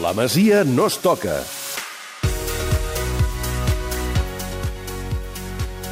[0.00, 1.34] La Masia no es toca.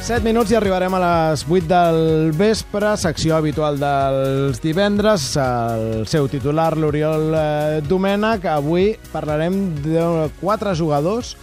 [0.01, 6.25] 7 minuts i arribarem a les 8 del vespre, secció habitual dels divendres, el seu
[6.25, 8.49] titular, l'Oriol eh, Domènech.
[8.49, 10.01] Avui parlarem de
[10.41, 11.35] quatre jugadors,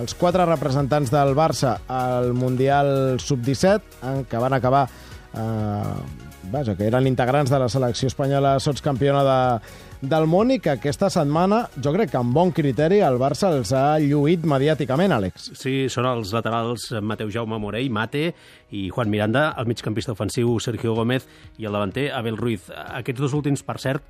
[0.00, 6.86] els quatre representants del Barça al Mundial Sub-17, en què van acabar eh, vaja, que
[6.86, 9.38] eren integrants de la selecció espanyola sotscampiona de,
[10.10, 13.72] del món i que aquesta setmana, jo crec que amb bon criteri, el Barça els
[13.76, 15.50] ha lluït mediàticament, Àlex.
[15.60, 18.26] Sí, són els laterals Mateu Jaume Morell, Mate
[18.74, 21.26] i Juan Miranda, el migcampista ofensiu Sergio Gómez
[21.58, 22.70] i el davanter Abel Ruiz.
[22.70, 24.06] Aquests dos últims, per cert,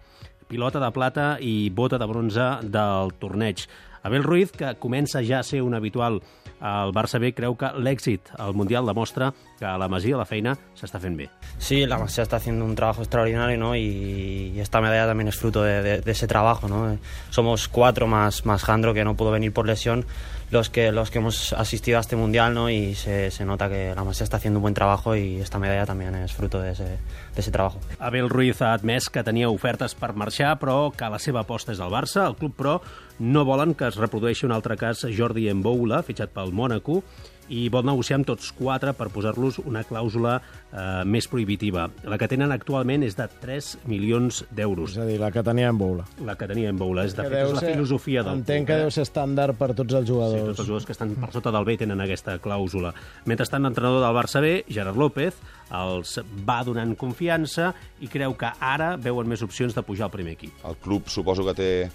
[0.48, 3.66] pilota de plata i bota de bronze del torneig.
[4.04, 6.20] Abel Ruiz, que comença ja a ser un habitual
[6.60, 10.54] al Barça B, creu que l'èxit al Mundial demostra que a la Masia la feina
[10.78, 11.28] s'està fent bé.
[11.58, 13.74] Sí, la Masia está haciendo un trabajo extraordinario ¿no?
[13.76, 16.68] y, y esta medalla también es fruto de, de, de ese trabajo.
[16.68, 16.96] ¿no?
[17.30, 20.06] Somos cuatro más, más Jandro, que no pudo venir por lesión,
[20.50, 22.70] los que, los que hemos asistido a este Mundial ¿no?
[22.70, 25.86] y se, se nota que la Masia está haciendo un buen trabajo y esta medalla
[25.86, 26.98] también es fruto de ese, de
[27.36, 27.80] ese trabajo.
[27.98, 31.80] Abel Ruiz ha admès que tenia ofertes per marxar, però que la seva aposta és
[31.82, 32.26] el Barça.
[32.28, 32.78] El club, però,
[33.18, 37.02] no volen que es reprodueixi un altre cas Jordi Emboula, fitxat pel Mònaco,
[37.48, 41.88] i vol negociar amb tots quatre per posar-los una clàusula eh, més prohibitiva.
[42.04, 44.92] La que tenen actualment és de 3 milions d'euros.
[44.96, 46.04] És a dir, la que tenia en Boula.
[46.24, 47.04] La que tenia en Boula.
[47.04, 48.66] És, de Que fet, és la ser- filosofia del Entenc club.
[48.66, 48.84] que eh?
[48.86, 50.44] deu ser estàndard per tots els Sí, jugadors.
[50.48, 52.94] tots els jugadors que estan per sota del B tenen aquesta clàusula.
[53.26, 55.34] Mentrestant, l'entrenador del Barça B, Gerard López,
[55.74, 60.32] els va donant confiança i creu que ara veuen més opcions de pujar al primer
[60.36, 60.52] equip.
[60.64, 61.90] El club suposo que té eh,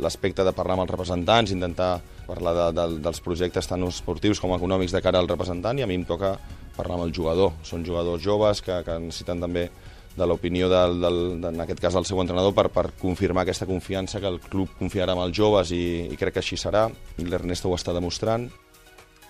[0.00, 2.00] l'aspecte de parlar amb els representants, intentar
[2.30, 5.90] parlar de, de, dels projectes tant esportius com econòmics de cara al representant i a
[5.90, 6.36] mi em toca
[6.76, 7.52] parlar amb el jugador.
[7.66, 9.68] Són jugadors joves que, que necessiten també
[10.16, 13.68] de l'opinió, del, del, de, en aquest cas del seu entrenador, per, per confirmar aquesta
[13.68, 16.88] confiança que el club confiarà en els joves i, i crec que així serà.
[17.22, 18.48] L'Ernesto ho està demostrant.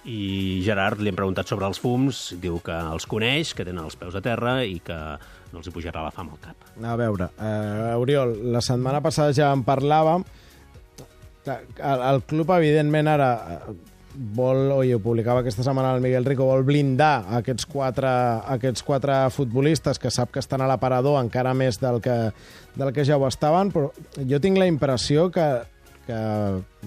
[0.08, 3.98] I Gerard li hem preguntat sobre els fums, diu que els coneix, que tenen els
[4.00, 4.96] peus a terra i que
[5.50, 6.70] no els hi pujarà la fam al cap.
[6.80, 10.24] A veure, eh, Oriol, la setmana passada ja en parlàvem.
[11.46, 13.74] El, el club, evidentment, ara eh,
[14.14, 18.10] vol, oi, ho publicava aquesta setmana el Miguel Rico, vol blindar aquests quatre,
[18.56, 22.16] aquests quatre futbolistes que sap que estan a l'aparador encara més del que,
[22.76, 23.90] del que ja ho estaven, però
[24.28, 25.46] jo tinc la impressió que,
[26.06, 26.20] que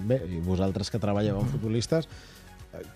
[0.09, 2.09] bé, i vosaltres que treballeu amb futbolistes,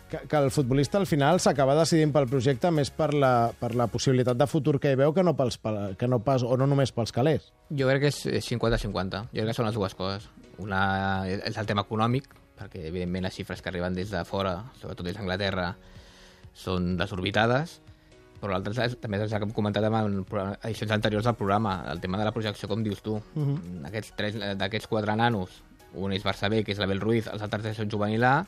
[0.10, 3.88] que, que el futbolista al final s'acaba decidint pel projecte més per la, per la
[3.92, 5.60] possibilitat de futur que hi veu que no, pels,
[5.98, 7.52] que no pas, o no només pels calés.
[7.70, 9.28] Jo crec que és 50-50.
[9.32, 10.30] Jo crec que són les dues coses.
[10.58, 15.06] Una és el tema econòmic, perquè evidentment les xifres que arriben des de fora, sobretot
[15.06, 15.76] des d'Anglaterra,
[16.58, 17.80] són desorbitades,
[18.42, 20.24] però l'altre també és el que hem comentat en
[20.64, 23.16] edicions anteriors del programa, el tema de la projecció, com dius tu.
[23.16, 23.88] Uh -huh.
[23.88, 25.64] Aquests tres- D'aquests quatre nanos,
[25.94, 28.46] un és Barça B, que és l'Abel Ruiz, els altres tres són juvenil A,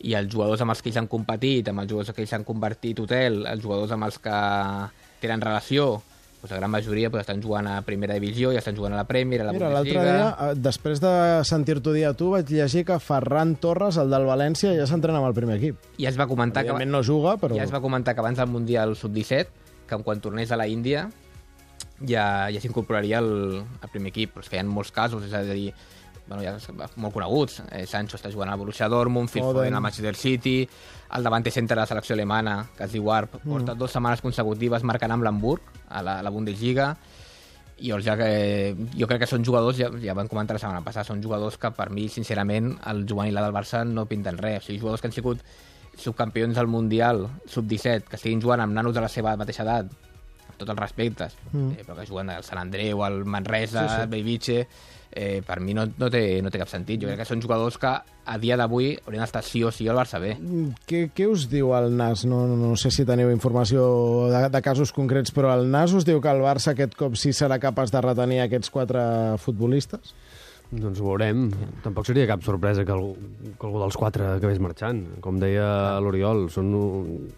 [0.00, 2.44] i els jugadors amb els que ells han competit, amb els jugadors que ells han
[2.44, 4.88] convertit hotel, els jugadors amb els que
[5.20, 6.02] tenen relació,
[6.40, 9.06] doncs la gran majoria doncs, estan jugant a primera divisió, ja estan jugant a la
[9.08, 10.16] Premier, a la Mira, l'altre Bundesliga...
[10.16, 11.12] dia, eh, després de
[11.44, 15.28] sentir-t'ho dir a tu, vaig llegir que Ferran Torres, el del València, ja s'entrena amb
[15.28, 15.90] el primer equip.
[16.00, 17.58] Ja es va comentar que, no juga, però...
[17.58, 21.10] ja es va comentar que abans del Mundial Sub-17, que quan tornés a la Índia
[22.06, 25.36] ja, ja s'incorporaria al, al primer equip, però és que hi ha molts casos, és
[25.36, 25.74] a dir,
[26.30, 27.62] bueno, ja molt coneguts.
[27.74, 29.74] Eh, Sancho està jugant al Borussia Dortmund, Phil Foden.
[29.74, 30.68] Al Manchester City,
[31.16, 34.86] el davanter centre de la selecció alemana, que es diu Arp, porta dues setmanes consecutives
[34.86, 36.92] marcant amb l'Hamburg, a la, a la Bundesliga,
[37.80, 40.84] i llavors ja que, jo crec que són jugadors, ja, ja van comentar la setmana
[40.86, 44.62] passada, són jugadors que per mi, sincerament, el juvenil del Barça no pinten res.
[44.62, 45.42] O sigui, jugadors que han sigut
[45.98, 49.90] subcampions del Mundial, sub-17, que estiguin jugant amb nanos de la seva mateixa edat,
[50.60, 51.74] tots els respectes, mm.
[51.74, 54.00] eh, però que juguen al Sant Andreu, al Manresa, sí, sí.
[54.04, 54.58] al Bellvitge,
[55.10, 57.00] eh, per mi no, no, té, no té cap sentit.
[57.02, 57.90] Jo crec que són jugadors que
[58.30, 60.36] a dia d'avui haurien d'estar sí o sí al Barça B.
[60.38, 62.24] Mm, Què, què us diu el NAS?
[62.30, 63.82] No, no, no sé si teniu informació
[64.30, 67.34] de, de casos concrets, però el NAS us diu que el Barça aquest cop sí
[67.36, 69.02] serà capaç de retenir aquests quatre
[69.42, 70.14] futbolistes?
[70.70, 71.48] Doncs ho veurem.
[71.82, 73.14] Tampoc seria cap sorpresa que algú,
[73.58, 75.00] que algú dels quatre acabés marxant.
[75.24, 76.70] Com deia l'Oriol, són,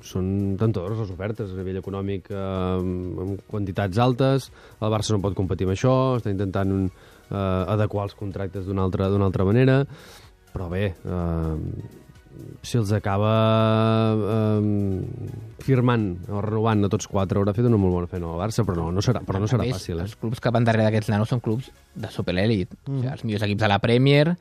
[0.05, 0.27] són
[0.61, 4.51] tentadores les ofertes a nivell econòmic eh, amb quantitats altes.
[4.83, 6.85] El Barça no pot competir amb això, està intentant un,
[7.31, 7.41] eh,
[7.73, 9.81] adequar els contractes d'una altra, altra manera.
[10.53, 12.02] Però bé, eh,
[12.63, 13.33] si els acaba
[14.15, 15.05] eh,
[15.63, 18.79] firmant o renovant a tots quatre haurà fet una molt bona feina al Barça, però
[18.79, 20.01] no, no serà, però no serà més, fàcil.
[20.01, 20.09] Eh?
[20.09, 22.77] Els clubs que van darrere d'aquests nanos són clubs de superèlit.
[22.87, 22.93] Mm.
[22.93, 24.37] O sigui, els millors equips de la Premier,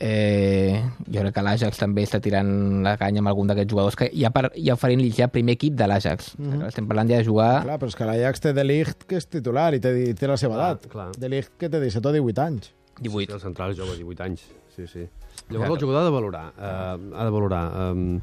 [0.00, 2.50] eh, jo crec que l'Ajax també està tirant
[2.86, 5.86] la canya amb algun d'aquests jugadors que ja, per, ja oferint-li ja primer equip de
[5.86, 6.34] l'Ajax.
[6.38, 6.66] Mm -hmm.
[6.72, 7.62] Estem parlant ja de jugar...
[7.62, 10.36] Clar, però és que l'Ajax té De Ligt, que és titular, i té, té la
[10.36, 10.86] seva Clar, edat.
[10.88, 11.08] clar.
[11.18, 12.72] De Ligt, que té 17 o 18 anys.
[13.00, 13.34] 18.
[13.34, 14.44] El central és jove, 18 anys.
[14.74, 15.06] Sí, sí.
[15.50, 18.20] Llavors el jugador ha de valorar, eh, ha de valorar eh,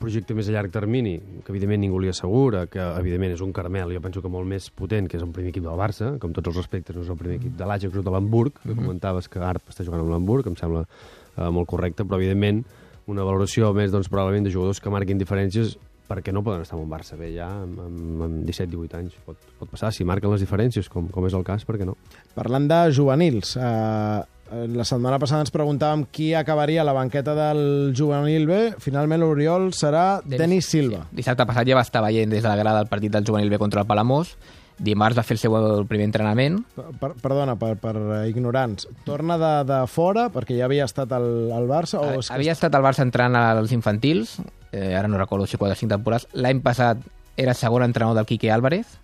[0.00, 1.14] projecte més a llarg termini,
[1.44, 4.68] que evidentment ningú li assegura, que evidentment és un caramel, jo penso que molt més
[4.76, 7.20] potent, que és un primer equip del Barça, com tots els respectes, no és el
[7.20, 10.50] primer equip de l'Ajax o de l'Hamburg, que comentaves que Arp està jugant amb l'Hamburg,
[10.52, 12.64] em sembla eh, molt correcte, però evidentment
[13.06, 15.76] una valoració més doncs, probablement de jugadors que marquin diferències
[16.08, 19.18] perquè no poden estar en un Barça bé ja amb, amb, amb 17-18 anys.
[19.26, 21.96] Pot, pot passar, si marquen les diferències, com, com és el cas, per què no?
[22.36, 27.92] Parlant de juvenils, eh, la setmana passada ens preguntàvem qui acabaria a la banqueta del
[27.96, 28.60] juvenil B.
[28.82, 31.02] Finalment l'Oriol serà Denis, Silva.
[31.08, 31.22] Sí.
[31.22, 33.58] Dissabte passat ja va estar veient des de la grada el partit del juvenil B
[33.58, 34.36] contra el Palamós.
[34.78, 35.54] Dimarts va fer el seu
[35.88, 36.58] primer entrenament.
[36.76, 37.94] Per, per, perdona, per, per
[38.28, 38.88] ignorants.
[39.06, 42.00] Torna de, de fora, perquè ja havia estat al, al Barça?
[42.02, 44.36] O és que Havia estat al Barça entrant als infantils,
[44.72, 46.28] eh, ara no recordo si 4 o 5 temporades.
[46.34, 47.00] L'any passat
[47.36, 48.98] era segon entrenador del Quique Álvarez,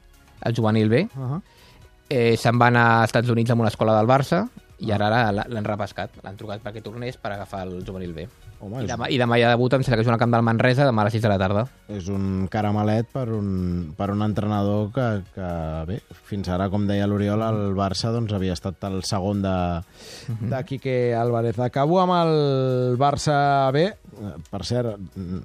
[0.45, 1.09] el juvenil B.
[1.17, 1.43] Uh -huh.
[2.11, 4.49] Eh, se'n va anar als Estats Units amb una escola del Barça
[4.79, 6.11] i ara l'ha- l'han repescat.
[6.23, 8.29] L'han trucat perquè tornés per agafar el juvenil B.
[8.63, 10.85] Home, I demà, I demà ja debuta, em sembla que és al camp del Manresa,
[10.87, 11.65] demà a les 6 de la tarda.
[11.91, 13.49] és un caramelet per un,
[13.99, 15.49] per un entrenador que, que,
[15.89, 15.97] bé,
[16.29, 19.57] fins ara, com deia l'Oriol, el Barça doncs, havia estat el segon de,
[20.47, 21.59] de Quique Álvarez.
[21.59, 23.37] Acabo amb el Barça
[23.75, 23.89] B.
[24.51, 24.97] Per cert,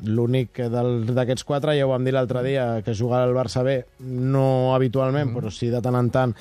[0.06, 4.74] l'únic d'aquests quatre, ja ho vam dir l'altre dia, que juga al Barça B, no
[4.76, 6.34] habitualment, però sí de tant en tant,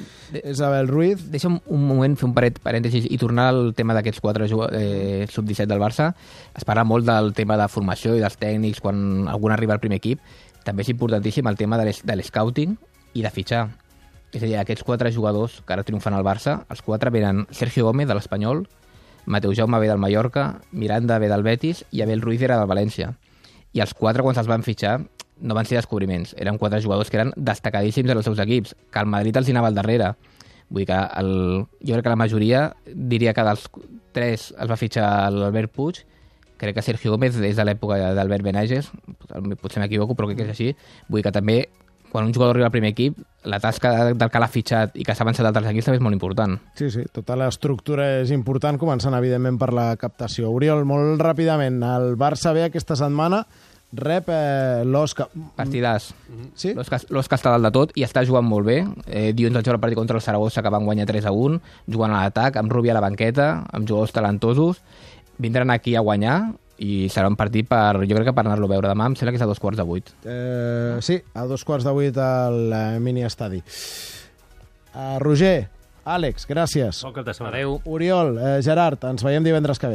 [0.42, 1.24] és Abel Ruiz.
[1.32, 5.66] Deixa'm un moment fer un paret, parèntesis i tornar al tema d'aquests quatre eh, sub-17
[5.70, 6.10] del Barça.
[6.56, 9.98] Es parla molt del tema de formació i dels tècnics quan algun arriba al primer
[10.02, 10.20] equip.
[10.66, 12.76] També és importantíssim el tema de l'es- de l'scouting
[13.14, 13.68] i de fitxar.
[14.32, 17.86] És a dir, aquests quatre jugadors que ara triomfen al Barça, els quatre venen Sergio
[17.86, 18.66] Gómez, de l'Espanyol,
[19.26, 23.12] Mateu Jaume ve del Mallorca, Miranda ve del Betis i Abel Ruiz era del València.
[23.74, 25.00] I els quatre, quan se'ls van fitxar,
[25.42, 26.32] no van ser descobriments.
[26.38, 29.54] Eren quatre jugadors que eren destacadíssims en els seus equips, que el Madrid els hi
[29.54, 30.14] anava al darrere.
[30.70, 31.32] Vull dir que el,
[31.82, 33.66] jo crec que la majoria, diria que dels
[34.16, 36.00] tres els va fitxar l'Albert Puig,
[36.56, 38.88] crec que Sergio Gómez és de l'època d'Albert Benages,
[39.60, 40.70] potser m'equivoco, però crec que és així.
[41.10, 41.58] Vull dir que també,
[42.10, 45.14] quan un jugador arriba al primer equip, la tasca del que l'ha fitxat i que
[45.14, 46.56] s'ha avançat d'altres equips també és molt important.
[46.78, 50.50] Sí, sí, tota l'estructura és important, començant, evidentment, per la captació.
[50.50, 53.44] Oriol, molt ràpidament, el Barça B aquesta setmana
[53.96, 55.28] rep eh, l'Osca.
[55.56, 56.10] Partidàs.
[56.58, 56.72] Sí?
[56.76, 58.80] L'Osca l'Osca està dalt de tot i està jugant molt bé.
[59.06, 61.60] Eh, dilluns el jugar el partit contra el Saragossa que van guanyar 3 a 1,
[61.92, 64.82] jugant a l'atac, amb Rubi a la banqueta, amb jugadors talentosos.
[65.38, 68.74] Vindran aquí a guanyar i serà un partit per, jo crec que per anar-lo a
[68.74, 70.12] veure demà, em sembla que és a dos quarts de vuit.
[70.24, 73.62] Eh, sí, a dos quarts de vuit al eh, mini-estadi.
[74.96, 75.68] Uh, Roger,
[76.06, 77.00] Àlex, gràcies.
[77.02, 77.56] Bon cap de setmana.
[77.56, 77.80] Adéu.
[77.90, 79.94] Oriol, eh, Gerard, ens veiem divendres que ve.